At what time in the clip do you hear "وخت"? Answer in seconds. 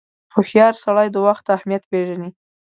1.27-1.45